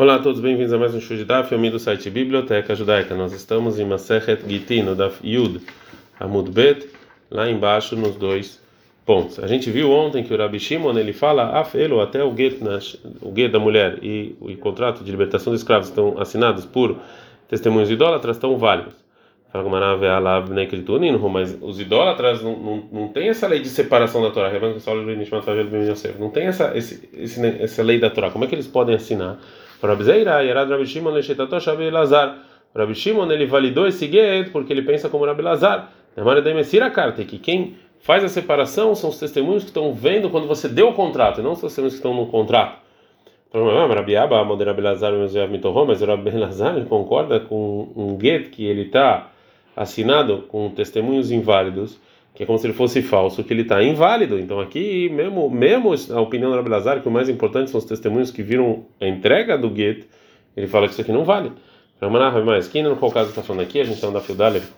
[0.00, 3.16] Olá a todos, bem-vindos a mais um show de Daf, filme do site Biblioteca Judaica.
[3.16, 5.60] Nós estamos em Masechet Gitin, no Daf Yud
[6.20, 6.88] Amud Bet,
[7.28, 8.62] lá embaixo nos dois
[9.04, 9.40] pontos.
[9.40, 12.60] A gente viu ontem que o Rabi Shimon ele fala afelo até o get,
[13.20, 16.96] o get da mulher e o contrato de libertação de escravos estão assinados por
[17.48, 18.94] testemunhos idólatras estão válidos.
[21.28, 24.52] Mas os idólatras não, não, não tem essa lei de separação da Torá.
[26.20, 28.30] Não tem essa, esse, esse, essa lei da Torá.
[28.30, 29.40] Como é que eles podem assinar?
[29.82, 32.38] Rabi Zeira, Yerad Rabi Shimon, Leshetato, Shabi Lazar.
[32.74, 35.90] Rabi Shimon, ele validou esse get porque ele pensa como Rabi Lazar.
[36.16, 40.30] Namara da Messira Karte, que quem faz a separação são os testemunhos que estão vendo
[40.30, 42.78] quando você deu o contrato, e não os testemunhos que estão no contrato.
[43.52, 45.34] Rabi Abba, Rabi Lazar, mas
[46.02, 49.30] Rabi Lazar concorda com um get que ele está
[49.76, 51.98] assinado com testemunhos inválidos
[52.34, 54.38] que é como se ele fosse falso, que ele está inválido.
[54.38, 57.84] Então aqui, mesmo, mesmo a opinião do Rabi Lazar, que o mais importante são os
[57.84, 60.04] testemunhos que viram a entrega do get,
[60.56, 61.52] ele fala que isso aqui não vale.
[62.44, 64.70] Mas quem no qual caso está falando aqui, a gente está da Fildalef,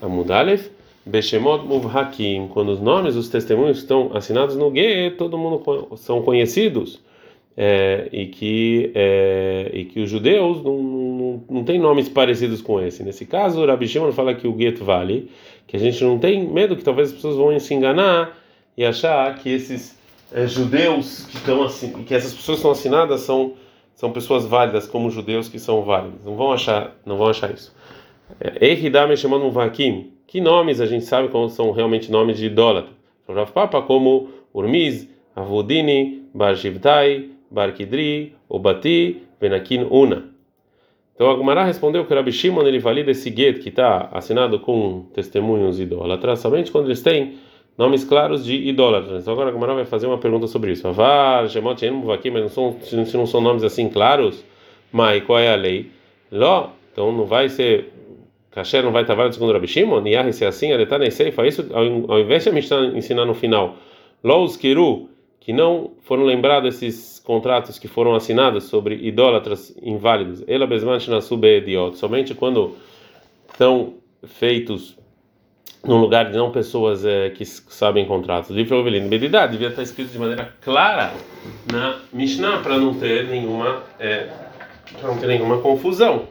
[0.00, 0.70] Amudalef,
[1.04, 7.00] Beshemot Muvhakim, quando os nomes dos testemunhos estão assinados no get, todo mundo são conhecidos.
[7.60, 12.80] É, e que é, e que os judeus não, não, não têm nomes parecidos com
[12.80, 13.02] esse.
[13.02, 15.28] Nesse caso, o Rabi Shimon fala que o get vale,
[15.68, 18.36] que a gente não tem medo que talvez as pessoas vão se enganar
[18.76, 19.96] e achar que esses
[20.32, 23.54] é, judeus que estão assim, que essas pessoas estão assinadas são
[23.94, 26.24] são pessoas válidas como judeus que são válidos.
[26.24, 27.74] Não vão achar, não vão achar isso.
[28.60, 30.12] Ehidame chamando um vaquim.
[30.24, 32.92] Que nomes a gente sabe como são realmente nomes de idólatra?
[33.28, 40.28] Rav Papa como Urmiz, Avodini, Bar Shivtai, Bar Kidri, Obati, Benakin Una.
[41.18, 44.60] Então a Gumara respondeu que o Rabi Shimon ele valida esse get que está assinado
[44.60, 47.38] com testemunhos idólatras somente quando eles têm
[47.76, 49.22] nomes claros de idólatras.
[49.22, 50.86] Então agora a Gumara vai fazer uma pergunta sobre isso.
[50.86, 54.44] Avar, Shemot, aqui, mas não são, se não são nomes assim claros,
[54.92, 55.90] mas qual é a lei?
[56.30, 57.92] Ló, então não vai ser
[58.52, 60.00] Kasher não vai estar válido segundo Rabi Shimon?
[60.00, 63.34] Niah ser assim, Aretá nem sei, faz isso ao, invés de a Mishnah ensinar no
[63.34, 63.74] final.
[64.22, 65.08] Ló Kiru,
[65.40, 70.66] que não foram lembrados esses contratos que foram assinados sobre idólatras inválidos, ela
[71.94, 72.76] somente quando
[73.50, 73.94] estão
[74.26, 74.96] feitos
[75.84, 78.50] num lugar de não pessoas é, que sabem contratos.
[78.50, 81.12] Livro Ovelino Bedidá devia estar escrito de maneira clara
[81.70, 84.28] na Mishnah para não ter nenhuma é,
[85.00, 86.26] para não ter nenhuma confusão.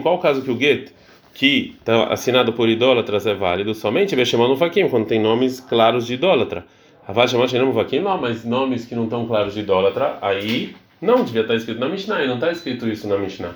[0.00, 0.90] Qual o caso que o get
[1.34, 6.14] que está assinado por idólatras é válido somente no Fakim, quando tem nomes claros de
[6.14, 6.64] idólatra.
[7.06, 11.54] Chamando Fakim, não, mas nomes que não estão claros de idólatra, aí não devia estar
[11.54, 13.54] tá escrito na Mishnah, e não está escrito isso na Mishnah.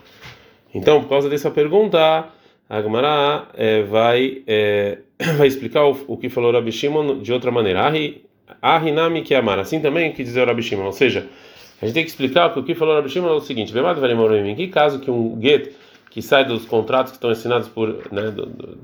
[0.75, 2.27] Então, por causa dessa pergunta,
[2.69, 4.99] a Gemara é, vai, é,
[5.39, 7.93] vai explicar o, o, que falou Rabi Shimon de outra maneira.
[8.61, 11.29] Ahinami que amar, assim também que dizer o Rabi Shimon, ou seja,
[11.81, 14.55] a gente tem que explicar que o que falou Rabi Shimon é o seguinte: em
[14.55, 15.73] que caso que um get
[16.17, 18.33] que sai dos contratos que estão assinados por né,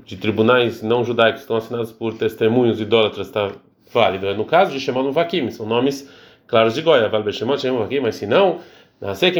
[0.05, 3.51] de tribunais não judaicos que estão assinados por testemunhos idólatras está
[3.91, 4.27] válido.
[4.27, 6.07] É no caso de Shemon Vakim, são nomes
[6.45, 8.59] claros de Goya, Val Shemon Vakim, mas se não,
[9.01, 9.39] na que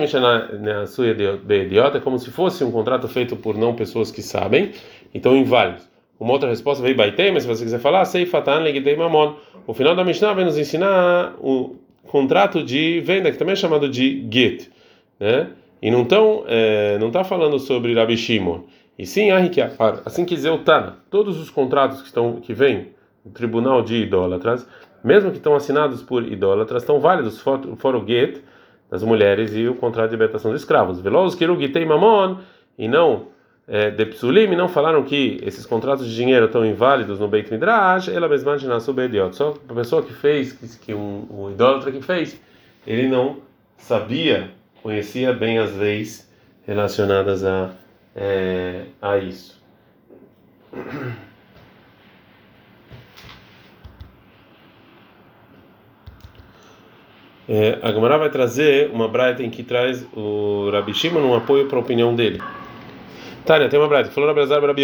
[0.57, 4.71] na sua idiota é como se fosse um contrato feito por não pessoas que sabem,
[5.13, 5.83] então inválido.
[6.19, 9.35] Uma outra resposta veio Baitei, mas se você quiser falar, sei Fatan Legidei Mamon.
[9.67, 11.75] O final da Mishnah vai nos ensinar o
[12.07, 14.67] contrato de venda, que também é chamado de Get,
[15.19, 15.51] né?
[15.83, 16.07] E não
[16.47, 18.61] é, não está falando sobre Rabi Shimon.
[18.97, 19.31] E sim,
[20.05, 22.91] assim que dizer o Tana, todos os contratos que estão que vêm
[23.25, 24.65] do tribunal de idólatras,
[25.03, 28.41] mesmo que estão assinados por idólatras, estão válidos fora o get
[28.89, 31.01] das mulheres e o contrato de libertação dos escravos.
[31.01, 32.37] Veloz Kirugitei Mamon
[32.77, 33.27] e não
[33.67, 38.07] é, de Psulim, não falaram que esses contratos de dinheiro estão inválidos no Beit Midrash,
[38.07, 39.35] ela mesma na Subediot.
[39.35, 42.41] Só a pessoa que fez, que, que um, um idólatra que fez,
[42.87, 43.39] ele não
[43.75, 44.49] sabia
[44.83, 46.29] conhecia bem as leis
[46.67, 47.71] relacionadas a,
[48.13, 49.59] é, a isso.
[57.47, 61.67] É, a Gamara vai trazer uma braita em que traz o Rabi Shimon um apoio
[61.67, 62.41] para a opinião dele.
[63.45, 64.83] Tânia, tem uma braita, falou Rabi Azar Rabi.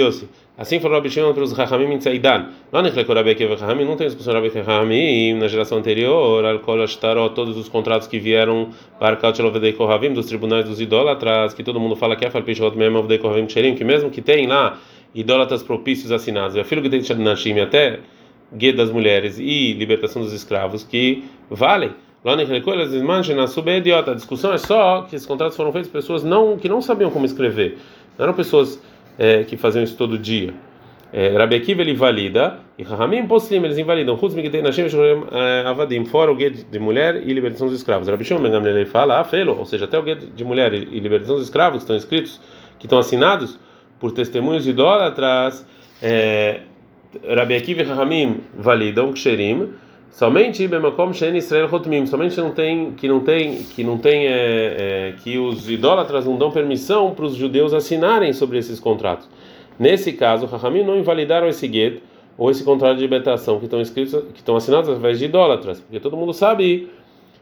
[0.59, 2.49] Assim falou Rabi Shimon para os Rahamim em Tzaidan.
[2.69, 6.83] Lá no Chlekor Rabi Akiva Rahamim, não tem discussão Rabi Rahamim, na geração anterior, Alkol
[6.83, 8.67] Ashtarot, todos os contratos que vieram
[8.99, 12.77] para Kalchel Ovedei Kohavim, dos tribunais dos idólatras, que todo mundo fala que é Falpichot
[12.77, 14.77] Ovedei Kohavim Ksherim, que mesmo que tem lá
[15.15, 18.01] idólatras propícios assinados, a filho que tem Nashim até
[18.53, 21.91] guia das mulheres e libertação dos escravos, que valem.
[22.21, 23.45] Lá no Chlekor, eles imaginam,
[23.77, 24.11] idiota.
[24.11, 27.09] A discussão é só que esses contratos foram feitos por pessoas não, que não sabiam
[27.09, 27.77] como escrever.
[28.17, 28.81] Não eram pessoas
[29.19, 30.53] é, que faziam isso todo dia.
[31.11, 34.17] É, Rabi Akiva ele valida E Rahamim Poslim, eles invalidam.
[34.17, 35.23] Chutz Migdei Nashem Shurem
[35.65, 38.07] Avadim, fora o gueto de mulher e libertação dos escravos.
[38.07, 40.99] Rabi Shimon Ben Gamliel fala, ah, felo, ou seja, até o gueto de mulher e
[40.99, 42.39] libertação dos escravos que estão escritos,
[42.77, 43.59] que estão assinados
[43.99, 45.67] por testemunhos idólatras,
[46.01, 46.61] é,
[47.35, 49.73] Rabi Akiva e Rahamim validam Ksherim,
[50.11, 54.31] somente Bemakom Shen Israel Hotmim, somente não tem, que não tem, que não tem, é,
[54.31, 59.29] é, que os idólatras não dão permissão para os judeus assinarem sobre esses contratos.
[59.77, 62.01] Nesse caso, Rahamim não invalidaram esse gueto,
[62.37, 65.99] ou esse contrato de libertação que estão escritos, que estão assinados através de idólatras, porque
[65.99, 66.89] todo mundo sabe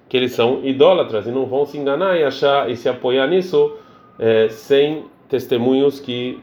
[0.09, 3.73] que eles são idólatras e não vão se enganar e achar e se apoiar nisso
[4.17, 6.39] é, sem testemunhos que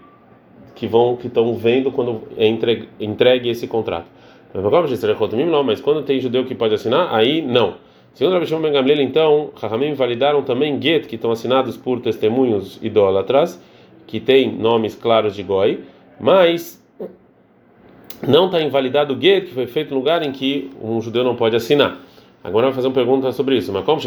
[0.75, 4.07] que vão que estão vendo quando é entregue, entregue esse contrato.
[4.55, 7.75] Mas quando tem judeu que pode assinar, aí não.
[8.15, 12.79] Segundo Rabi Shimon Ben Gamliel, então, Rahamim validaram também get que estão assinados por testemunhos
[12.81, 13.61] idólatras,
[14.07, 15.81] que têm nomes claros de goi,
[16.21, 16.81] mas
[18.27, 21.35] não está invalidado o get que foi feito no lugar em que um judeu não
[21.35, 21.99] pode assinar.
[22.45, 23.73] Agora vai fazer uma pergunta sobre isso.
[23.73, 24.01] Mas como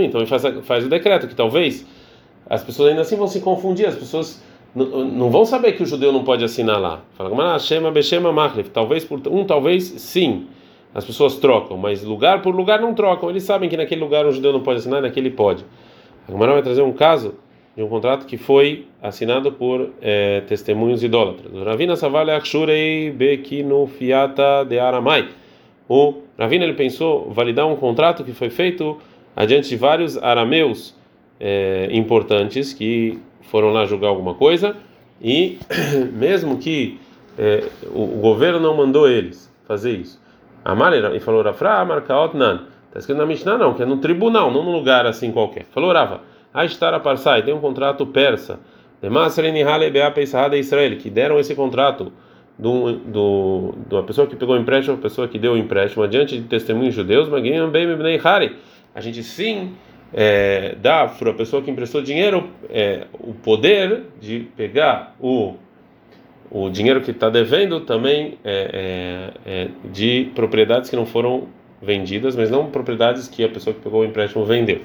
[0.00, 1.86] então faz, faz o decreto que talvez
[2.50, 4.42] as pessoas ainda assim vão se confundir, as pessoas
[4.74, 7.00] não vão saber que o judeu não pode assinar lá.
[7.14, 8.68] Fala, Shema Beshema Machlef.
[8.70, 10.46] Talvez por um, talvez sim.
[10.94, 13.28] As pessoas trocam, mas lugar por lugar não trocam.
[13.28, 15.64] Eles sabem que naquele lugar um judeu não pode assinar, naquele pode.
[16.26, 17.34] A Gemara vai trazer um caso
[17.76, 21.52] de um contrato que foi assinado por é, testemunhos idólatras.
[21.62, 25.28] Ravina Savale Akshurei Bekinu Fiata de Aramai.
[25.86, 28.98] O Ravina ele pensou validar um contrato que foi feito
[29.36, 30.94] adiante de vários arameus
[31.38, 34.76] é, importantes que foram lá julgar alguma coisa
[35.20, 35.58] e
[36.12, 37.00] mesmo que
[37.38, 40.20] é, o, o, governo não mandou eles fazer isso.
[40.64, 42.64] Amalera e falou Rafra Markaot Nan.
[42.88, 45.66] Está escrito na Mishnah não, que é no tribunal, não num lugar assim qualquer.
[45.66, 46.22] Falou Rava.
[46.52, 48.58] Aishtara Parsai tem um contrato persa,
[50.56, 52.10] Israel, que deram esse contrato
[52.58, 56.38] do, do, de uma pessoa que pegou empréstimo, uma pessoa que deu o empréstimo, adiante
[56.38, 57.28] de testemunhos judeus,
[58.94, 59.74] a gente sim
[60.12, 60.76] é,
[61.18, 65.54] para a pessoa que emprestou dinheiro é, o poder de pegar o,
[66.50, 71.48] o dinheiro que está devendo também é, é, é, de propriedades que não foram
[71.82, 74.80] vendidas, mas não propriedades que a pessoa que pegou o empréstimo vendeu.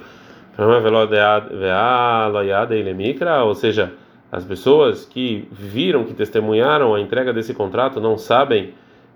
[3.44, 3.94] Ou seja,
[4.32, 8.74] as pessoas que viram, que testemunharam a entrega desse contrato não sabem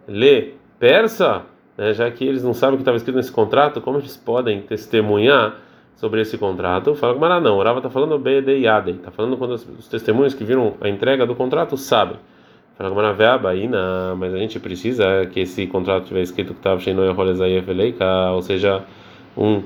[0.07, 1.43] ler persa,
[1.77, 4.61] né, já que eles não sabem o que estava escrito nesse contrato, como eles podem
[4.61, 5.55] testemunhar
[5.95, 6.95] sobre esse contrato?
[6.95, 10.75] Fala que não, o Rava está falando BDIADEI, está falando quando os testemunhos que viram
[10.81, 12.17] a entrega do contrato sabem.
[12.77, 16.95] Fala que Maraveabaína, mas a gente precisa que esse contrato tivesse escrito que estava cheio
[18.33, 18.83] ou seja,
[19.37, 19.63] um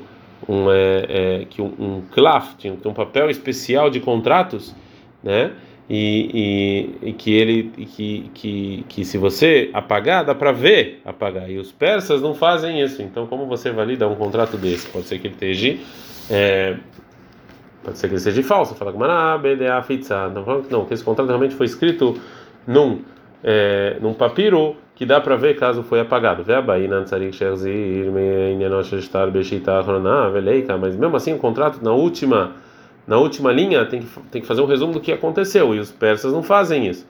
[0.48, 1.06] um, é,
[1.42, 4.75] é, que um, um CLAF, tinha um papel especial de contratos,
[5.24, 5.52] né?
[5.89, 11.50] E, e, e que ele que, que, que se você apagar dá para ver apagar.
[11.50, 13.01] E os persas não fazem isso.
[13.01, 14.88] Então como você valida um contrato desse?
[14.89, 15.80] Pode ser que ele esteja
[16.30, 16.77] é,
[17.83, 19.00] pode ser que ele seja falso fala que
[20.30, 22.19] não não que esse contrato realmente foi escrito
[22.68, 23.00] num
[23.44, 26.44] é, num papiro que dá para ver caso foi apagado.
[30.77, 32.56] Mas mesmo assim, o contrato na última
[33.10, 35.92] na última linha tem que, tem que fazer um resumo do que aconteceu e os
[35.92, 37.08] persas não fazem isso.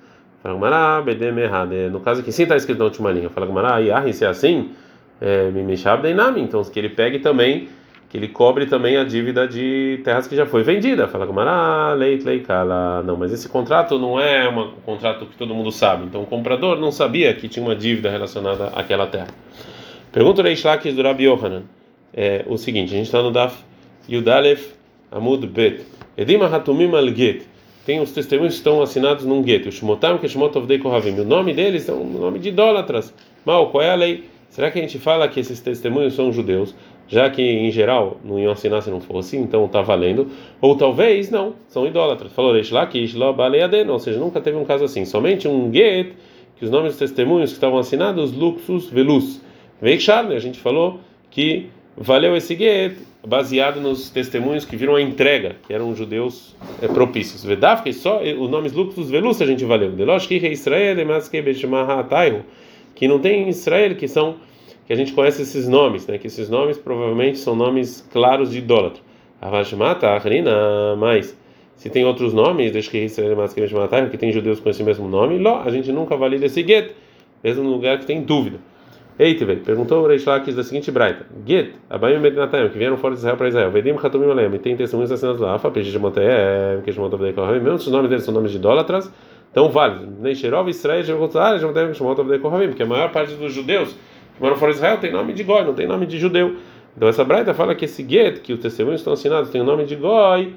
[1.92, 4.69] No caso que sim está escrito na última linha, fala Gmará, se é assim,
[5.19, 5.51] é,
[6.38, 7.68] então que ele pegue também
[8.10, 11.08] que ele cobre também a dívida de terras que já foi vendida.
[11.08, 13.03] Fala Gamara, leit, leikala.
[13.03, 16.06] Não, mas esse contrato não é um contrato que todo mundo sabe.
[16.06, 19.27] Então o comprador não sabia que tinha uma dívida relacionada àquela terra.
[20.12, 21.63] Pergunta o Reishlakis do Rabi Yohanan.
[22.12, 23.63] É o seguinte: a gente está no Daf
[24.10, 24.78] Yudalef
[25.12, 25.86] Amud Bet.
[26.18, 27.44] Edim Hatumim al Get.
[27.86, 29.72] Tem os testemunhos que estão assinados num gueto.
[29.72, 31.20] Shmotam que Shmotov Dei Kohavim.
[31.20, 33.13] O nome deles é um nome de idólatras.
[33.46, 34.25] Mal, qual é a lei?
[34.50, 36.75] Será que a gente fala que esses testemunhos são judeus?
[37.10, 40.28] já que em geral não iam assinar se não fosse, então está valendo.
[40.62, 42.32] Ou talvez não, são idólatras.
[42.32, 45.04] Falou Reish Lakish, Baleaden, ou seja, nunca teve um caso assim.
[45.06, 46.13] Somente um get,
[46.56, 49.42] que os nomes dos testemunhos que estavam assinados, Luxus Velus.
[49.82, 51.00] Veikshar, a gente falou
[51.32, 56.88] que valeu esse get baseado nos testemunhos que viram a entrega, que eram judeus é,
[56.88, 57.43] propícios.
[57.43, 59.91] Vedafke, só os nomes Luxus Velus a gente valeu.
[59.91, 60.96] Delosh que Israel,
[62.96, 64.38] que não tem Israel, que são
[64.86, 66.17] que a gente conhece esses nomes, né?
[66.17, 69.03] Que esses nomes provavelmente são nomes claros de idólatra.
[69.39, 71.38] Avashmata, Ahrina, mas
[71.75, 73.38] se tem outros nomes, desde que Israel
[74.10, 76.91] que tem judeus com esse mesmo nome, lá a gente nunca valida esse get,
[77.43, 78.58] mesmo no lugar que tem dúvida.
[79.21, 83.15] Eita, velho, perguntou o Reish Lakish da seguinte braita: Get, Abayim Medinatayim, que vieram fora
[83.15, 86.79] de Israel para Israel, Vedim Hatumim Alem, e tem testemunhos assinados lá, Peixe de Monteé,
[86.85, 89.11] que de Monteé, mesmo se os nomes deles são nomes de idólatras,
[89.51, 90.07] Então vale.
[90.21, 91.03] Neisherov, Israel,
[92.69, 93.93] porque a maior parte dos judeus
[94.38, 96.55] que moram fora de Israel tem nome de Goi, não tem nome de judeu.
[96.95, 99.83] Então essa braita fala que esse get, que os testemunhos estão assinados, tem o nome
[99.83, 100.53] de Goi,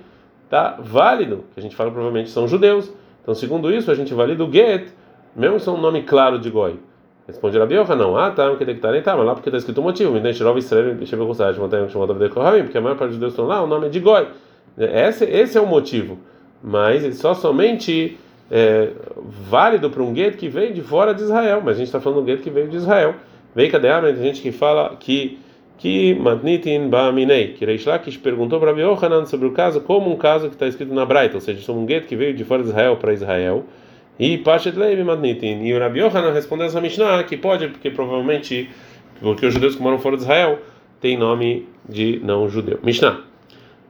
[0.49, 2.93] tá válido, que a gente fala provavelmente são judeus.
[3.23, 4.87] Então segundo isso, a gente valida o get,
[5.35, 6.79] mesmo se é um nome claro de Goi.
[7.33, 8.17] Responde Rabi não.
[8.17, 10.21] Ah, tá, que tem que estar nem tá, mas lá porque está escrito o motivo.
[10.21, 14.29] Neisherov, Israel, porque a maior parte dos judeus estão lá, o nome é de Goi.
[14.79, 16.19] Esse, esse é o motivo.
[16.63, 18.19] Mas só somente
[18.51, 18.91] é,
[19.49, 22.19] válido para um gueto que veio de fora de Israel, mas a gente está falando
[22.19, 23.15] de um gueto que veio de Israel.
[23.55, 25.39] Vem cadê a tem gente que fala que
[25.79, 28.83] que Matnitin Ba'aminei, que Reish Lakish perguntou para Rabi
[29.27, 32.07] sobre o caso como um caso que está escrito na Braita, ou seja, um gueto
[32.07, 33.65] que veio de fora de Israel para Israel,
[34.19, 35.63] e Pashet Levi Matnitin.
[35.63, 38.69] E o Rabi Yohanan respondeu essa Mishnah que pode, porque provavelmente,
[39.21, 40.59] porque os judeus que moram fora de Israel
[41.01, 42.79] têm nome de não judeu.
[42.83, 43.21] Mishnah.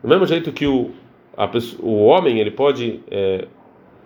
[0.02, 0.90] Do mesmo jeito que o,
[1.36, 1.48] a,
[1.80, 3.46] o homem ele pode é,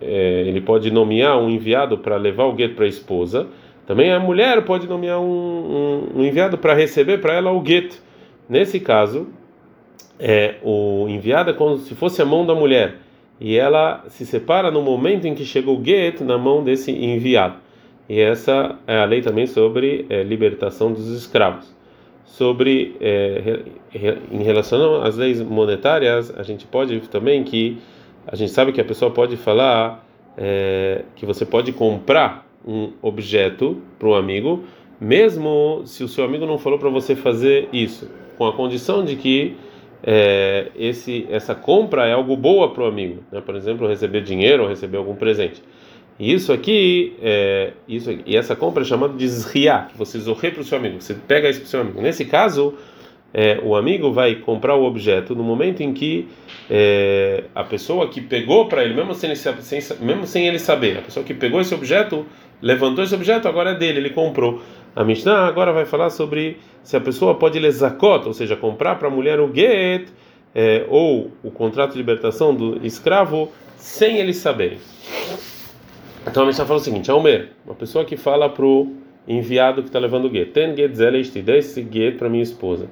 [0.01, 3.47] é, ele pode nomear um enviado para levar o gueto para a esposa.
[3.85, 7.97] Também a mulher pode nomear um, um, um enviado para receber para ela o gueto.
[8.49, 9.27] Nesse caso,
[10.19, 12.95] é, o enviado é como se fosse a mão da mulher
[13.39, 17.55] e ela se separa no momento em que chega o gueto na mão desse enviado.
[18.09, 21.75] E essa é a lei também sobre é, libertação dos escravos.
[22.25, 23.61] Sobre é,
[24.31, 27.77] em relação às leis monetárias, a gente pode também que
[28.25, 30.05] a gente sabe que a pessoa pode falar
[30.37, 34.63] é, que você pode comprar um objeto para um amigo,
[34.99, 39.15] mesmo se o seu amigo não falou para você fazer isso, com a condição de
[39.15, 39.55] que
[40.03, 43.41] é, esse, essa compra é algo boa para o amigo, né?
[43.41, 45.61] por exemplo, receber dinheiro ou receber algum presente.
[46.19, 50.17] E isso aqui, é, isso aqui, e essa compra é chamada de zriá, que você
[50.19, 52.01] zorre para o seu amigo, você pega isso para o seu amigo.
[52.01, 52.73] Nesse caso,
[53.33, 56.27] é, o amigo vai comprar o objeto no momento em que
[56.69, 61.01] é, a pessoa que pegou para ele, mesmo sem, sem, mesmo sem ele saber, a
[61.01, 62.25] pessoa que pegou esse objeto,
[62.61, 64.61] levantou esse objeto, agora é dele, ele comprou.
[64.95, 69.07] A Mishnah agora vai falar sobre se a pessoa pode lesakot, ou seja, comprar para
[69.07, 70.09] a mulher o get,
[70.55, 74.79] é, ou o contrato de libertação do escravo, sem ele saber.
[76.25, 78.93] Então a Mishnah fala o seguinte: Almer, uma pessoa que fala para o
[79.27, 82.87] enviado que está levando o get, ten get zelest, dê esse get para minha esposa.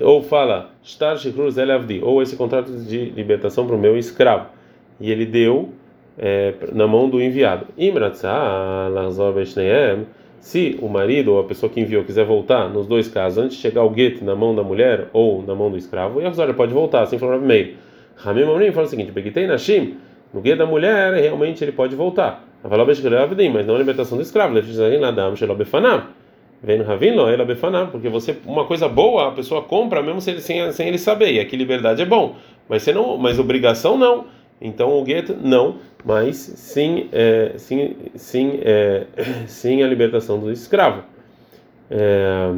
[0.00, 4.46] Ou fala, Star Shikruz Avdi, ou esse contrato de libertação para o meu escravo.
[5.00, 5.72] E ele deu
[6.16, 7.66] é, na mão do enviado.
[10.42, 13.62] Se o marido ou a pessoa que enviou quiser voltar, nos dois casos, antes de
[13.62, 16.74] chegar o guete na mão da mulher ou na mão do escravo, e a pode
[16.74, 17.76] voltar, assim falou meio.
[18.16, 19.98] Ramim Mamrim fala o seguinte: Beguitei Nashim,
[20.34, 22.44] no guete da mulher, realmente ele pode voltar.
[22.60, 24.52] Mas não a libertação do escravo.
[26.60, 30.40] Vem no Ravino, ela befaná, porque você uma coisa boa a pessoa compra mesmo sem,
[30.40, 31.34] sem, sem ele saber.
[31.34, 32.34] E aqui liberdade é bom,
[32.68, 34.26] mas você não, mas obrigação não.
[34.60, 39.06] Então o get não, mas sim, é, sim, sim, é,
[39.46, 41.04] sim a libertação do escravo.
[41.90, 42.52] É,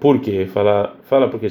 [0.00, 0.46] por quê?
[0.46, 1.48] Fala, fala porque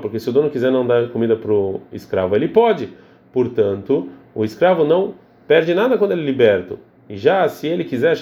[0.00, 2.90] porque se o dono quiser não dar comida para o escravo, ele pode.
[3.32, 5.14] Portanto, o escravo não
[5.46, 6.78] perde nada quando ele é liberto.
[7.08, 8.14] E já se ele quiser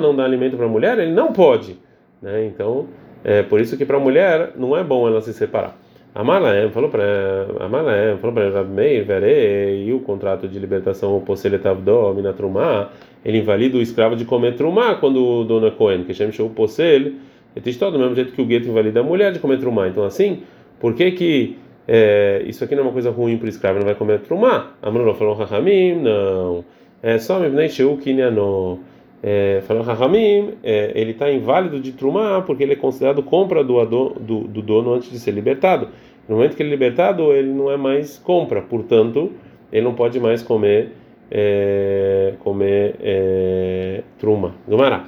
[0.00, 1.78] não dar alimento para a mulher, ele não pode.
[2.20, 2.46] Né?
[2.46, 2.88] Então,
[3.22, 5.76] é por isso que para a mulher não é bom ela se separar.
[6.14, 12.90] Amalaem falou para Amalaem falou para Rabmeir, Verei, e o contrato de libertação Poseletavdo Minatrumá,
[13.24, 16.50] ele invalida o escravo de comer trumá quando o dono é Cohen, que chama o
[16.50, 17.12] Posel,
[17.56, 19.88] e do mesmo jeito que o gueto invalida a mulher de comer trumá.
[19.88, 20.42] Então, assim,
[20.78, 21.56] por que que
[21.88, 24.72] é, isso aqui não é uma coisa ruim para o escravo, não vai comer trumá?
[24.82, 26.64] Amrullah falou, Rahamim, não.
[27.02, 27.98] É só Mibnei Sheu
[29.22, 29.62] Kinyano.
[29.62, 34.40] Falou Rahamim, é, ele está inválido de Trumá porque ele é considerado compra do, do,
[34.48, 35.88] do dono antes de ser libertado.
[36.28, 39.32] No momento que ele é libertado, ele não é mais compra, portanto,
[39.72, 40.92] ele não pode mais comer
[41.30, 44.54] é, comer é, truma.
[44.68, 45.06] Gumará.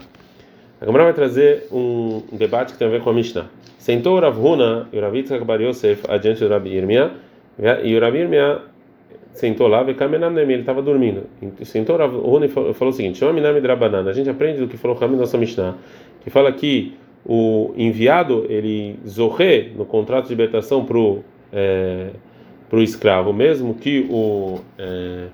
[0.81, 3.47] A Gumará vai trazer um, debate que tem a ver com a Mishnah.
[3.79, 7.13] Sentou Rav Huna e Rav Yitzhak Bar Yosef adiante do Rabi Irmia,
[7.83, 8.63] e o Rabi Irmia
[9.35, 11.25] sentou lá, ele estava dormindo.
[11.65, 15.37] Sentou lá, o Rony falou, o seguinte: A gente aprende do que falou Ramim nossa
[15.37, 15.77] Mishnah,
[16.23, 16.95] que fala que
[17.27, 22.11] o enviado ele zorre no contrato de libertação para o é,
[22.69, 25.27] pro escravo, mesmo que o, é,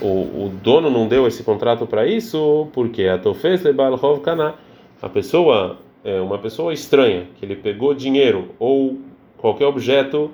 [0.00, 4.54] o, o dono não deu esse contrato para isso, porque a Tofes Lebal Hov Kana,
[5.02, 8.98] a pessoa, é, uma pessoa estranha, que ele pegou dinheiro ou
[9.36, 10.30] qualquer objeto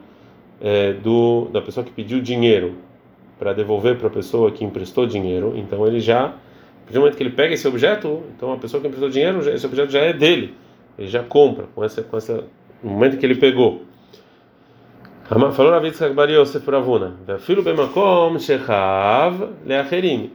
[0.61, 2.75] é, do, da pessoa que pediu dinheiro
[3.41, 7.17] para devolver para a pessoa que emprestou dinheiro, então ele já, a partir do momento
[7.17, 10.13] que ele pega esse objeto, então a pessoa que emprestou dinheiro, esse objeto já é
[10.13, 10.55] dele,
[10.99, 12.45] ele já compra com essa, com essa,
[12.85, 13.85] no momento que ele pegou.
[15.25, 17.65] Falou Rav Yitzchak Bar Yosef para Avuna, filho.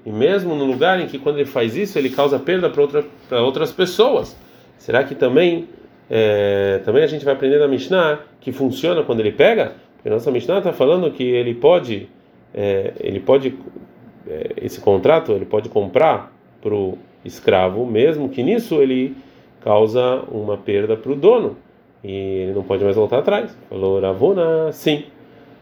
[0.06, 3.06] E mesmo no lugar em que quando ele faz isso ele causa perda para outra,
[3.32, 4.36] outras pessoas.
[4.78, 5.68] Será que também
[6.10, 9.74] é, também a gente vai aprender na Mishnah que funciona quando ele pega?
[9.98, 12.08] Porque nossa Mishnah está falando que ele pode
[12.56, 13.54] é, ele pode
[14.28, 19.16] é, esse contrato ele pode comprar para o escravo, mesmo que nisso ele
[19.62, 21.58] causa uma perda para o dono
[22.04, 23.58] e ele não pode mais voltar atrás.
[23.68, 25.06] Falou Ravuna, sim.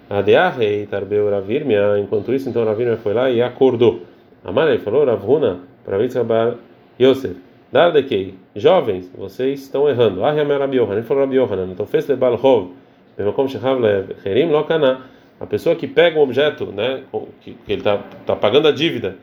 [0.09, 1.97] Adearrei tarbeu Ravirmia.
[1.99, 4.01] Enquanto isso, então Ravirmia foi lá e acordou.
[4.43, 6.55] Amarei falou Ravuna para Vitzabar
[6.99, 7.37] Yosef.
[7.71, 10.23] Dardekei, jovens, vocês estão errando.
[10.23, 11.69] Ah, Rabi Yohanan, ele falou Rabi Yohanan.
[11.71, 12.71] Então fez de Balhov,
[13.35, 15.01] como Shehav Leherim Lokana.
[15.39, 17.03] A pessoa que pega um objeto, né,
[17.41, 19.17] que, ele está tá pagando a dívida,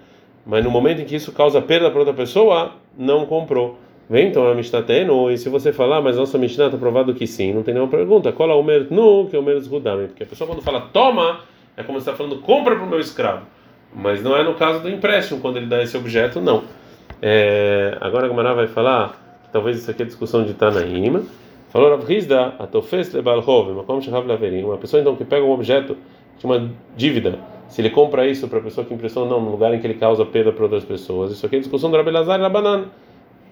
[0.44, 3.78] mas no momento em que isso causa perda para outra pessoa, não comprou.
[4.08, 7.26] Vem então a Mishnah teno, e se você falar, mas nossa Mishnah está provado que
[7.26, 8.28] sim, não tem nenhuma pergunta.
[8.28, 10.08] É o mer nu, que é o mer rudame?
[10.08, 11.40] Porque a pessoa quando fala toma,
[11.76, 13.46] é como se está falando compra para o meu escravo.
[13.94, 16.64] Mas não é no caso do empréstimo, quando ele dá esse objeto, não.
[17.22, 19.16] É, agora a Gamara vai falar,
[19.52, 21.22] talvez isso aqui é discussão de Tanaíma.
[21.70, 23.70] Falou Rav Rizda, atofes lebalhov.
[23.70, 25.96] Uma pessoa então que pega um objeto
[26.38, 29.72] de uma dívida, se ele compra isso para a pessoa que emprestou, não, no lugar
[29.72, 31.30] em que ele causa perda para outras pessoas.
[31.30, 32.86] Isso aqui é discussão do Rabelazar e Rabanan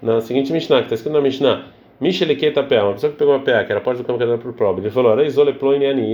[0.02, 1.66] na seguinte Mishnah, que está escrito na Mishnah,
[2.00, 4.38] Micheleketa PA, uma pessoa que pegou uma PA, que era parte do campo que era
[4.38, 5.56] para o pobre, ele falou, Reizole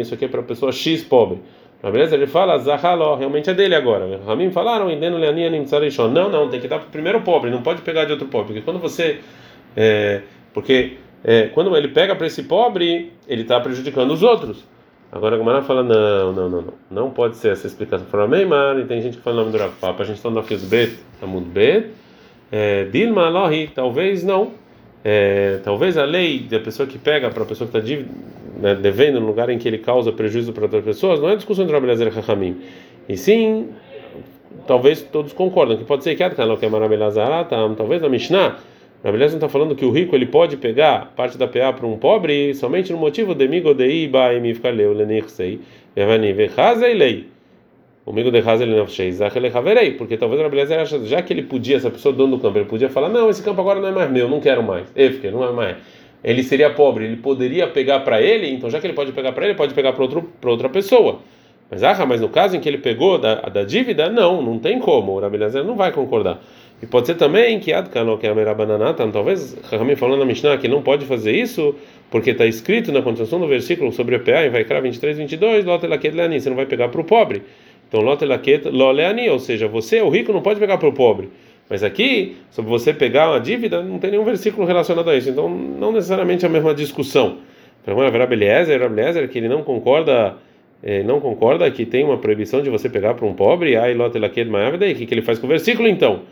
[0.01, 1.41] isso aqui é para a pessoa X pobre.
[1.83, 4.19] Na beleza, ele fala, Zahaló, realmente é dele agora.
[4.27, 5.67] Ramim falaram, Indeno Leani Anim
[6.13, 8.55] Não, não, tem que dar para o primeiro pobre, não pode pegar de outro pobre,
[8.55, 9.21] porque quando você.
[9.77, 10.23] É,
[10.55, 14.63] porque é, quando ele pega para esse pobre, ele está prejudicando os outros.
[15.11, 18.07] Agora a Gomara fala: não, não, não, não, não pode ser essa explicação.
[18.09, 20.29] Fala, Meimar, e tem gente que fala o nome do Rav Papa, a gente está
[20.29, 21.87] no Fiz Bet, Amud Bet.
[22.53, 24.53] É, Dilma Alohi, talvez não.
[25.03, 28.05] É, talvez a lei da pessoa que pega para a pessoa que está
[28.59, 31.65] né, devendo no lugar em que ele causa prejuízo para outras pessoas, não é discussão
[31.65, 32.57] entre Rabelezer e Rahamim.
[33.09, 33.71] E sim,
[34.67, 38.57] talvez todos concordam que pode ser que a que é Marabelazar, talvez na Mishnah,
[39.05, 41.99] Rabelezer não está falando que o rico ele pode pegar parte da PA para um
[41.99, 45.61] pobre somente no motivo de migodei ba e ficar leu lenircei,
[45.95, 47.35] evani vechazei lei.
[48.07, 51.77] O amigo de Hazel ele haverei, porque talvez o Rabelezer acha, já que ele podia,
[51.77, 54.11] essa pessoa dono do campo, ele podia falar: não, esse campo agora não é mais
[54.11, 54.87] meu, não quero mais.
[54.95, 55.77] Efker, não é mais.
[56.23, 59.47] Ele seria pobre, ele poderia pegar para ele, então já que ele pode pegar para
[59.47, 61.21] ele, pode pegar para outra pessoa.
[61.71, 64.79] Mas, ah, mas no caso em que ele pegou da, da dívida, não, não tem
[64.79, 65.13] como.
[65.13, 66.41] O Rabelezer não vai concordar.
[66.83, 70.83] E pode ser também que Adkano, é a talvez Rahamim falando na Mishnah que não
[70.83, 71.75] pode fazer isso,
[72.11, 76.49] porque está escrito na continuação do versículo sobre a PA, em Vaikra 23, 22, você
[76.49, 77.43] não vai pegar para o pobre.
[77.89, 81.29] Então, lotelaket loleani, ou seja, você, o rico, não pode pegar para o pobre.
[81.69, 85.31] Mas aqui, sobre você pegar uma dívida, não tem nenhum versículo relacionado a isso.
[85.31, 87.39] Então, não necessariamente é a mesma discussão.
[87.83, 90.35] Então, a Beliezer, Beliezer, que ele não concorda,
[90.83, 93.77] eh, não concorda que tem uma proibição de você pegar para um pobre.
[93.77, 96.23] Aí, lotelaket ma'avdei, o que, que ele faz com o versículo então?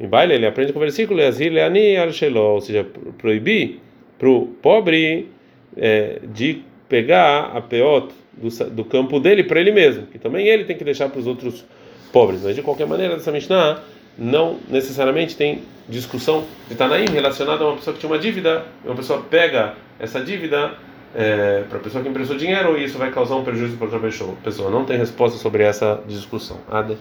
[0.00, 2.86] Em baile, ele aprende com o versículo, ou seja,
[3.18, 3.80] proibir
[4.18, 5.28] para o pobre
[5.76, 10.64] é, de pegar a peot do, do campo dele para ele mesmo, que também ele
[10.64, 11.64] tem que deixar para os outros
[12.12, 12.42] pobres.
[12.42, 13.80] Mas de qualquer maneira, essa Mishnah
[14.16, 18.94] não necessariamente tem discussão de Tanaim relacionada a uma pessoa que tinha uma dívida, uma
[18.94, 20.72] pessoa pega essa dívida
[21.14, 24.00] é, para a pessoa que emprestou dinheiro e isso vai causar um prejuízo para outra
[24.42, 24.70] pessoa.
[24.70, 26.58] Não tem resposta sobre essa discussão.
[26.70, 26.96] Ade,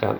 [0.00, 0.16] cara.